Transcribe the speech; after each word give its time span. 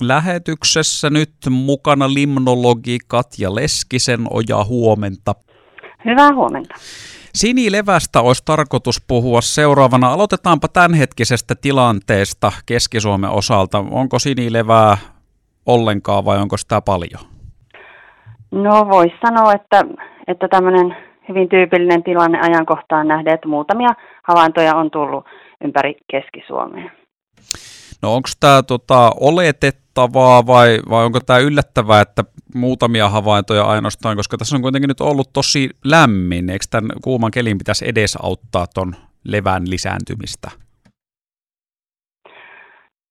Lähetyksessä 0.00 1.10
nyt 1.10 1.32
mukana 1.50 2.14
limnologi 2.14 2.98
Katja 3.08 3.54
Leskisen 3.54 4.20
oja 4.30 4.64
huomenta. 4.64 5.34
Hyvää 6.04 6.34
huomenta. 6.34 6.74
Sinilevästä 7.34 8.20
olisi 8.20 8.42
tarkoitus 8.44 9.04
puhua 9.08 9.40
seuraavana. 9.40 10.12
Aloitetaanpa 10.12 10.68
tämänhetkisestä 10.68 11.54
tilanteesta 11.54 12.52
Keski-Suomen 12.66 13.30
osalta. 13.30 13.84
Onko 13.90 14.18
sinilevää 14.18 14.96
ollenkaan 15.66 16.24
vai 16.24 16.38
onko 16.38 16.56
sitä 16.56 16.80
paljon? 16.80 17.22
No 18.50 18.88
voisi 18.88 19.14
sanoa, 19.26 19.52
että, 19.52 19.84
että 20.26 20.48
tämmöinen 20.48 20.96
hyvin 21.28 21.48
tyypillinen 21.48 22.02
tilanne 22.02 22.40
ajankohtaan 22.40 23.08
nähden, 23.08 23.34
että 23.34 23.48
muutamia 23.48 23.90
havaintoja 24.22 24.74
on 24.74 24.90
tullut 24.90 25.24
ympäri 25.64 25.96
Keski-Suomea. 26.10 26.90
No 28.04 28.14
onko 28.14 28.28
tämä 28.40 28.62
tota, 28.62 29.10
oletettavaa 29.20 30.46
vai, 30.46 30.78
vai 30.90 31.04
onko 31.04 31.20
tämä 31.20 31.38
yllättävää, 31.38 32.00
että 32.00 32.24
muutamia 32.54 33.08
havaintoja 33.08 33.64
ainoastaan, 33.64 34.16
koska 34.16 34.36
tässä 34.36 34.56
on 34.56 34.62
kuitenkin 34.62 34.88
nyt 34.88 35.00
ollut 35.00 35.32
tosi 35.32 35.70
lämmin. 35.84 36.50
Eikö 36.50 36.64
tämän 36.70 36.90
kuuman 37.04 37.30
kelin 37.30 37.58
pitäisi 37.58 37.88
edesauttaa 37.88 38.66
tuon 38.74 38.94
levän 39.24 39.62
lisääntymistä? 39.70 40.48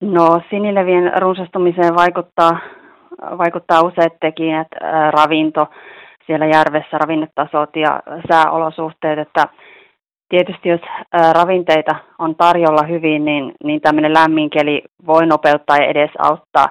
No 0.01 0.41
sinilevien 0.49 1.11
runsastumiseen 1.21 1.95
vaikuttaa, 1.95 2.59
vaikuttaa 3.37 3.81
useat 3.81 4.13
tekijät, 4.21 4.67
ravinto 5.09 5.67
siellä 6.25 6.45
järvessä, 6.45 6.97
ravinnetasot 6.97 7.75
ja 7.75 8.01
sääolosuhteet, 8.31 9.19
että 9.19 9.47
tietysti 10.29 10.69
jos 10.69 10.81
ravinteita 11.33 11.95
on 12.19 12.35
tarjolla 12.35 12.83
hyvin, 12.83 13.25
niin, 13.25 13.51
niin 13.63 13.81
tämmöinen 13.81 14.13
lämmin 14.13 14.49
keli 14.49 14.83
voi 15.05 15.25
nopeuttaa 15.25 15.77
ja 15.77 15.85
edesauttaa 15.85 16.67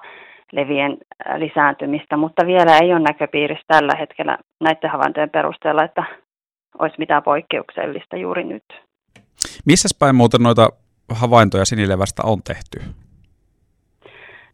levien 0.52 0.98
lisääntymistä, 1.36 2.16
mutta 2.16 2.46
vielä 2.46 2.78
ei 2.78 2.92
ole 2.92 3.00
näköpiirissä 3.00 3.64
tällä 3.66 3.92
hetkellä 3.98 4.38
näiden 4.60 4.90
havaintojen 4.90 5.30
perusteella, 5.30 5.84
että 5.84 6.04
olisi 6.78 6.96
mitään 6.98 7.22
poikkeuksellista 7.22 8.16
juuri 8.16 8.44
nyt. 8.44 8.64
Missä 9.66 9.88
päin 9.98 10.16
muuten 10.16 10.42
noita 10.42 10.68
havaintoja 11.08 11.64
sinilevästä 11.64 12.22
on 12.26 12.38
tehty? 12.42 12.80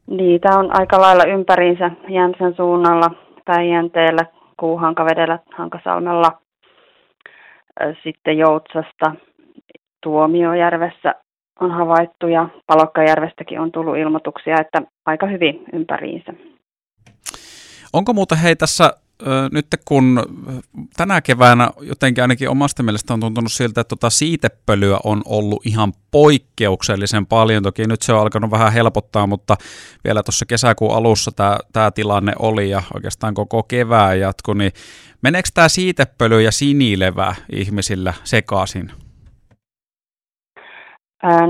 Niitä 0.06 0.48
on 0.58 0.78
aika 0.78 1.00
lailla 1.00 1.24
ympäriinsä 1.24 1.90
Jämsän 2.08 2.54
suunnalla, 2.54 3.10
Päijänteellä, 3.44 4.24
Kuuhankavedellä, 4.56 5.38
Hankasalmella, 5.56 6.32
sitten 8.02 8.38
Joutsasta, 8.38 9.14
Tuomiojärvessä 10.02 11.14
on 11.60 11.70
havaittu 11.70 12.26
ja 12.28 12.48
Palokkajärvestäkin 12.66 13.60
on 13.60 13.72
tullut 13.72 13.96
ilmoituksia, 13.96 14.60
että 14.60 14.82
aika 15.06 15.26
hyvin 15.26 15.64
ympäriinsä. 15.72 16.32
Onko 17.92 18.12
muuten 18.12 18.38
hei 18.38 18.56
tässä 18.56 18.90
nyt 19.52 19.66
kun 19.84 20.22
tänä 20.96 21.20
keväänä 21.20 21.70
jotenkin 21.80 22.24
ainakin 22.24 22.48
omasta 22.48 22.82
mielestä 22.82 23.14
on 23.14 23.20
tuntunut 23.20 23.52
siltä, 23.52 23.80
että 23.80 23.88
tota 23.88 24.10
siitepölyä 24.10 24.98
on 25.04 25.22
ollut 25.24 25.66
ihan 25.66 25.92
poikkeuksellisen 26.10 27.26
paljon. 27.26 27.62
Toki 27.62 27.86
nyt 27.86 28.02
se 28.02 28.12
on 28.12 28.20
alkanut 28.20 28.50
vähän 28.50 28.72
helpottaa, 28.72 29.26
mutta 29.26 29.56
vielä 30.04 30.22
tuossa 30.22 30.46
kesäkuun 30.46 30.96
alussa 30.96 31.30
tämä, 31.72 31.90
tilanne 31.90 32.32
oli 32.38 32.70
ja 32.70 32.82
oikeastaan 32.94 33.34
koko 33.34 33.62
kevään 33.62 34.20
jatku, 34.20 34.52
niin 34.52 34.72
meneekö 35.22 35.48
tämä 35.54 35.68
siitepöly 35.68 36.42
ja 36.42 36.52
sinilevä 36.52 37.34
ihmisillä 37.52 38.14
sekaisin? 38.24 38.90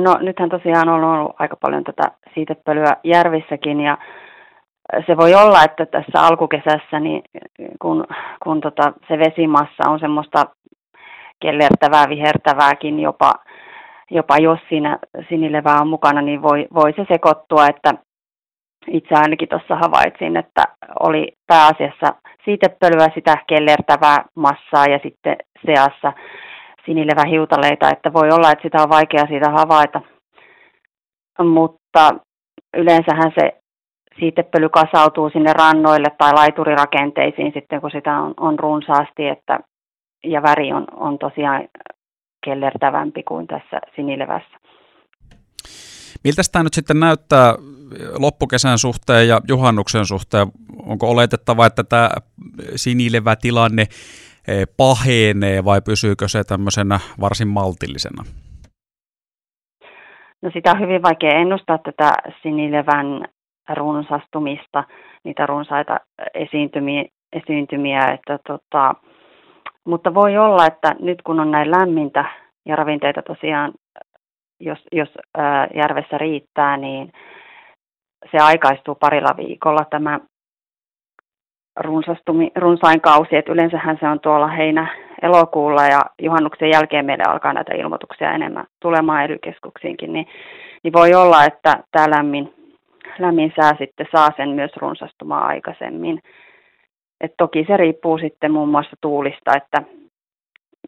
No 0.04 0.18
nythän 0.20 0.48
tosiaan 0.48 0.88
on 0.88 1.04
ollut 1.04 1.36
aika 1.38 1.56
paljon 1.56 1.84
tätä 1.84 2.10
siitepölyä 2.34 2.96
järvissäkin 3.04 3.80
ja 3.80 3.98
se 5.06 5.16
voi 5.16 5.34
olla, 5.34 5.64
että 5.64 5.86
tässä 5.86 6.26
alkukesässä, 6.26 7.00
niin 7.00 7.22
kun, 7.82 8.06
kun 8.42 8.60
tota, 8.60 8.92
se 9.08 9.18
vesimassa 9.18 9.90
on 9.90 10.00
semmoista 10.00 10.46
kellertävää, 11.42 12.08
vihertävääkin 12.08 13.00
jopa, 13.00 13.34
jopa 14.10 14.36
jos 14.38 14.58
siinä 14.68 14.98
sinilevää 15.28 15.80
on 15.80 15.88
mukana, 15.88 16.22
niin 16.22 16.42
voi, 16.42 16.66
voi 16.74 16.92
se 16.92 17.04
sekoittua, 17.08 17.66
että 17.66 17.90
itse 18.86 19.14
ainakin 19.14 19.48
tuossa 19.48 19.76
havaitsin, 19.76 20.36
että 20.36 20.62
oli 21.00 21.32
pääasiassa 21.46 22.14
siitepölyä, 22.44 23.08
sitä 23.14 23.36
kellertävää 23.46 24.24
massaa 24.34 24.86
ja 24.86 24.98
sitten 25.02 25.36
seassa 25.66 26.12
sinilevähiutaleita, 26.86 27.90
että 27.90 28.12
voi 28.12 28.30
olla, 28.30 28.50
että 28.50 28.62
sitä 28.62 28.82
on 28.82 28.88
vaikea 28.88 29.26
siitä 29.26 29.50
havaita. 29.50 30.00
Mutta 31.38 32.14
yleensähän 32.76 33.32
se 33.40 33.57
siitepöly 34.20 34.68
kasautuu 34.68 35.30
sinne 35.30 35.52
rannoille 35.52 36.10
tai 36.18 36.32
laiturirakenteisiin 36.32 37.52
sitten, 37.54 37.80
kun 37.80 37.90
sitä 37.90 38.18
on, 38.18 38.34
on 38.36 38.58
runsaasti, 38.58 39.26
että, 39.26 39.60
ja 40.24 40.42
väri 40.42 40.72
on, 40.72 40.86
on 40.96 41.18
tosiaan 41.18 41.68
kellertävämpi 42.44 43.22
kuin 43.22 43.46
tässä 43.46 43.80
sinilevässä. 43.96 44.58
Miltä 46.24 46.42
tämä 46.52 46.62
nyt 46.62 46.74
sitten 46.74 47.00
näyttää 47.00 47.54
loppukesän 48.18 48.78
suhteen 48.78 49.28
ja 49.28 49.40
juhannuksen 49.48 50.06
suhteen? 50.06 50.46
Onko 50.86 51.10
oletettava, 51.10 51.66
että 51.66 51.84
tämä 51.84 52.10
sinilevä 52.76 53.36
tilanne 53.36 53.82
eh, 53.82 54.66
pahenee 54.76 55.64
vai 55.64 55.80
pysyykö 55.80 56.28
se 56.28 56.44
tämmöisenä 56.44 57.00
varsin 57.20 57.48
maltillisena? 57.48 58.24
No 60.42 60.50
sitä 60.52 60.70
on 60.70 60.80
hyvin 60.80 61.02
vaikea 61.02 61.30
ennustaa 61.30 61.78
tätä 61.78 62.12
sinilevän 62.42 63.28
runsastumista, 63.74 64.84
niitä 65.24 65.46
runsaita 65.46 66.00
esiintymiä, 66.34 67.04
esiintymiä 67.32 68.00
että 68.00 68.38
tota, 68.46 68.94
mutta 69.84 70.14
voi 70.14 70.38
olla, 70.38 70.66
että 70.66 70.96
nyt 71.00 71.22
kun 71.22 71.40
on 71.40 71.50
näin 71.50 71.70
lämmintä 71.70 72.24
ja 72.66 72.76
ravinteita 72.76 73.22
tosiaan, 73.22 73.72
jos, 74.60 74.78
jos 74.92 75.08
ää, 75.36 75.68
järvessä 75.74 76.18
riittää, 76.18 76.76
niin 76.76 77.12
se 78.30 78.38
aikaistuu 78.38 78.94
parilla 78.94 79.36
viikolla 79.36 79.84
tämä 79.90 80.20
runsastumi, 81.80 82.50
runsain 82.56 83.00
kausi, 83.00 83.36
että 83.36 83.52
yleensähän 83.52 83.98
se 84.00 84.08
on 84.08 84.20
tuolla 84.20 84.48
heinä 84.48 84.96
elokuulla 85.22 85.84
ja 85.84 86.00
juhannuksen 86.22 86.70
jälkeen 86.70 87.06
meille 87.06 87.24
alkaa 87.28 87.52
näitä 87.52 87.74
ilmoituksia 87.74 88.32
enemmän 88.32 88.66
tulemaan 88.82 89.24
ely 89.24 89.38
niin, 89.98 90.26
niin 90.82 90.92
voi 90.92 91.14
olla, 91.14 91.44
että 91.44 91.82
tämä 91.90 92.10
lämmin 92.10 92.57
lämmin 93.18 93.52
sää 93.60 93.72
sitten 93.78 94.06
saa 94.12 94.30
sen 94.36 94.48
myös 94.48 94.70
runsastumaan 94.76 95.46
aikaisemmin. 95.46 96.22
Et 97.20 97.32
toki 97.38 97.64
se 97.66 97.76
riippuu 97.76 98.18
sitten 98.18 98.52
muun 98.52 98.68
muassa 98.68 98.96
tuulista, 99.00 99.56
että 99.56 99.82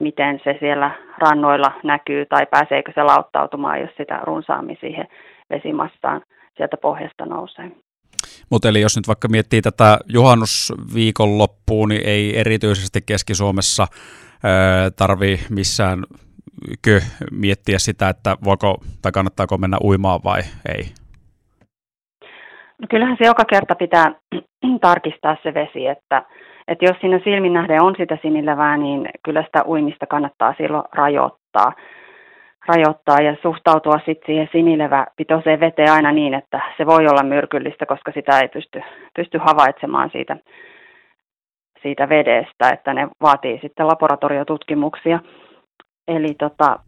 miten 0.00 0.40
se 0.44 0.56
siellä 0.60 0.90
rannoilla 1.18 1.72
näkyy 1.84 2.26
tai 2.26 2.46
pääseekö 2.50 2.92
se 2.94 3.02
lauttautumaan, 3.02 3.80
jos 3.80 3.90
sitä 3.96 4.20
runsaammin 4.22 4.76
siihen 4.80 5.06
vesimassaan 5.50 6.22
sieltä 6.56 6.76
pohjasta 6.76 7.26
nousee. 7.26 7.70
Mutta 8.50 8.68
eli 8.68 8.80
jos 8.80 8.96
nyt 8.96 9.08
vaikka 9.08 9.28
miettii 9.28 9.62
tätä 9.62 9.98
juhannusviikonloppuun, 10.08 11.88
niin 11.88 12.06
ei 12.06 12.38
erityisesti 12.38 13.00
Keski-Suomessa 13.06 13.86
tarvi 14.96 15.40
missään 15.50 16.04
kö 16.82 17.00
miettiä 17.30 17.78
sitä, 17.78 18.08
että 18.08 18.36
voiko 18.44 18.76
tai 19.02 19.12
kannattaako 19.12 19.58
mennä 19.58 19.76
uimaan 19.84 20.20
vai 20.24 20.40
ei? 20.68 20.84
Kyllähän 22.88 23.16
se 23.18 23.26
joka 23.26 23.44
kerta 23.44 23.74
pitää 23.74 24.12
tarkistaa 24.80 25.36
se 25.42 25.54
vesi, 25.54 25.86
että, 25.86 26.22
että 26.68 26.84
jos 26.84 26.96
siinä 27.00 27.20
silmin 27.24 27.52
nähden 27.52 27.82
on 27.82 27.94
sitä 27.98 28.18
sinilevää, 28.22 28.76
niin 28.76 29.08
kyllä 29.24 29.42
sitä 29.42 29.64
uimista 29.66 30.06
kannattaa 30.06 30.54
silloin 30.58 30.84
rajoittaa, 30.92 31.72
rajoittaa 32.66 33.18
ja 33.18 33.36
suhtautua 33.42 33.98
sitten 34.06 34.26
siihen 34.26 34.48
sinileväpitoiseen 34.52 35.60
veteen 35.60 35.92
aina 35.92 36.12
niin, 36.12 36.34
että 36.34 36.60
se 36.76 36.86
voi 36.86 37.06
olla 37.06 37.22
myrkyllistä, 37.22 37.86
koska 37.86 38.12
sitä 38.12 38.40
ei 38.40 38.48
pysty, 38.48 38.82
pysty 39.16 39.38
havaitsemaan 39.38 40.10
siitä, 40.10 40.36
siitä 41.82 42.08
vedestä, 42.08 42.70
että 42.72 42.94
ne 42.94 43.08
vaatii 43.22 43.58
sitten 43.62 43.86
laboratoriotutkimuksia. 43.86 45.20
Eli 46.08 46.34
tota, 46.34 46.78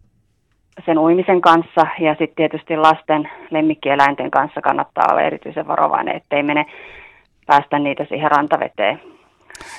sen 0.86 0.98
uimisen 0.98 1.40
kanssa 1.40 1.86
ja 1.98 2.12
sitten 2.18 2.36
tietysti 2.36 2.76
lasten 2.76 3.30
lemmikkieläinten 3.50 4.30
kanssa 4.30 4.60
kannattaa 4.60 5.06
olla 5.10 5.22
erityisen 5.22 5.68
varovainen, 5.68 6.16
ettei 6.16 6.42
mene 6.42 6.66
päästä 7.46 7.78
niitä 7.78 8.06
siihen 8.08 8.30
rantaveteen 8.30 9.00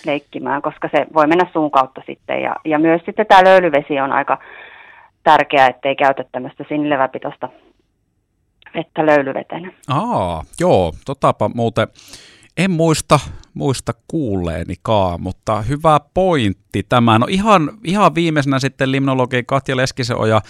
leikkimään, 0.06 0.62
koska 0.62 0.90
se 0.92 1.06
voi 1.14 1.28
mennä 1.28 1.50
suun 1.54 1.72
kautta 1.72 2.02
sitten. 2.06 2.42
Ja, 2.42 2.56
ja 2.66 2.80
myös 2.80 3.02
sitten 3.06 3.26
tämä 3.28 3.44
löylyvesi 3.44 4.00
on 4.00 4.12
aika 4.12 4.38
tärkeää, 5.24 5.68
ettei 5.68 5.96
käytä 5.96 6.26
tämmöistä 6.32 6.66
sinileväpitoista 6.70 7.50
vettä 8.76 9.06
löylyvetenä. 9.06 9.72
Aa, 9.90 10.44
joo, 10.60 10.94
totapa 11.06 11.50
muuten 11.56 11.88
en 12.58 12.72
muista, 12.72 13.20
muista 13.54 13.94
kuulleenikaan, 14.08 15.22
mutta 15.22 15.62
hyvä 15.62 16.00
pointti 16.14 16.84
tämä. 16.90 17.20
No 17.20 17.28
ihan, 17.30 17.70
ihan 17.84 18.16
viimeisenä 18.16 18.60
sitten 18.60 18.92
limnologi 18.92 19.44
Katja 19.48 19.78
Leskisenoja 19.78 20.42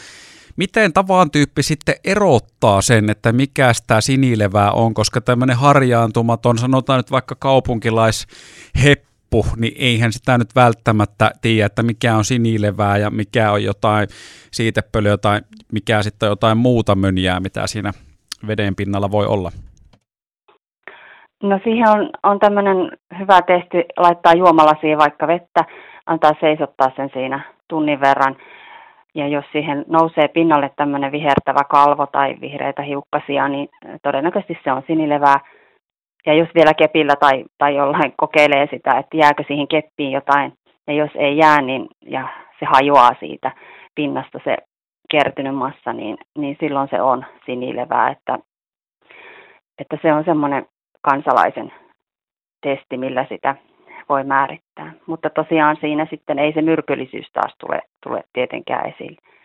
miten 0.57 0.93
tavan 0.93 1.31
tyyppi 1.31 1.63
sitten 1.63 1.95
erottaa 2.03 2.81
sen, 2.81 3.09
että 3.09 3.31
mikä 3.31 3.71
tämä 3.87 4.01
sinilevää 4.01 4.71
on, 4.71 4.93
koska 4.93 5.21
tämmöinen 5.21 5.57
harjaantumaton, 5.57 6.57
sanotaan 6.57 6.99
nyt 6.99 7.11
vaikka 7.11 7.35
kaupunkilaisheppu, 7.39 9.45
niin 9.57 9.73
eihän 9.77 10.11
sitä 10.11 10.37
nyt 10.37 10.55
välttämättä 10.55 11.31
tiedä, 11.41 11.65
että 11.65 11.83
mikä 11.83 12.15
on 12.15 12.25
sinilevää 12.25 12.97
ja 12.97 13.09
mikä 13.09 13.51
on 13.51 13.63
jotain 13.63 14.07
siitepölyä 14.51 15.17
tai 15.17 15.41
mikä 15.71 16.03
sitten 16.03 16.27
on 16.27 16.31
jotain 16.31 16.57
muuta 16.57 16.95
mönjää, 16.95 17.39
mitä 17.39 17.67
siinä 17.67 17.91
veden 18.47 18.75
pinnalla 18.75 19.11
voi 19.11 19.25
olla. 19.25 19.51
No 21.43 21.59
siihen 21.63 21.89
on, 21.89 22.09
on 22.23 22.39
tämmöinen 22.39 22.91
hyvä 23.19 23.41
tehty 23.41 23.83
laittaa 23.97 24.33
juomalasiin 24.33 24.97
vaikka 24.97 25.27
vettä, 25.27 25.65
antaa 26.05 26.31
seisottaa 26.39 26.91
sen 26.95 27.09
siinä 27.13 27.39
tunnin 27.67 27.99
verran. 27.99 28.35
Ja 29.15 29.27
jos 29.27 29.45
siihen 29.51 29.85
nousee 29.87 30.27
pinnalle 30.27 30.71
tämmöinen 30.75 31.11
vihertävä 31.11 31.63
kalvo 31.69 32.05
tai 32.05 32.35
vihreitä 32.41 32.81
hiukkasia, 32.81 33.47
niin 33.47 33.69
todennäköisesti 34.03 34.57
se 34.63 34.71
on 34.71 34.83
sinilevää. 34.87 35.39
Ja 36.25 36.33
jos 36.33 36.49
vielä 36.55 36.73
kepillä 36.73 37.15
tai, 37.19 37.45
tai 37.57 37.75
jollain 37.75 38.13
kokeilee 38.17 38.67
sitä, 38.71 38.97
että 38.99 39.17
jääkö 39.17 39.43
siihen 39.47 39.67
keppiin 39.67 40.11
jotain, 40.11 40.53
ja 40.87 40.93
jos 40.93 41.11
ei 41.15 41.37
jää, 41.37 41.61
niin 41.61 41.87
ja 42.05 42.27
se 42.59 42.65
hajoaa 42.65 43.11
siitä 43.19 43.51
pinnasta 43.95 44.39
se 44.43 44.57
kertynyt 45.11 45.55
massa, 45.55 45.93
niin, 45.93 46.17
niin 46.37 46.57
silloin 46.59 46.89
se 46.89 47.01
on 47.01 47.25
sinilevää. 47.45 48.09
Että, 48.09 48.39
että 49.79 49.97
se 50.01 50.13
on 50.13 50.23
semmoinen 50.25 50.65
kansalaisen 51.01 51.73
testi, 52.61 52.97
millä 52.97 53.25
sitä 53.29 53.55
voi 54.09 54.23
määrittää. 54.23 54.93
Mutta 55.05 55.29
tosiaan 55.29 55.77
siinä 55.81 56.07
sitten 56.09 56.39
ei 56.39 56.53
se 56.53 56.61
myrkyllisyys 56.61 57.31
taas 57.33 57.55
tule, 57.57 57.81
tule 58.03 58.23
tietenkään 58.33 58.89
esille. 58.89 59.33